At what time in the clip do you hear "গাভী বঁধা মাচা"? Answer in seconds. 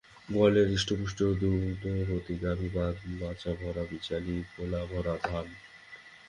2.43-3.51